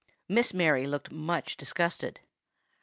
Miss 0.27 0.51
Mary 0.51 0.87
looked 0.87 1.11
much 1.11 1.55
disgusted. 1.55 2.21